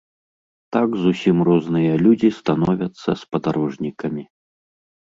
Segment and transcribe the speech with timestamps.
[0.75, 4.23] Так зусім розныя людзі становяцца спадарожнікамі.